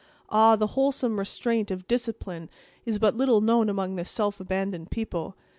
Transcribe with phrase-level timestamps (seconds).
[0.29, 0.55] Ah!
[0.55, 2.49] the wholesome restraint of discipline
[2.85, 5.35] is but little known among this self abandoned people.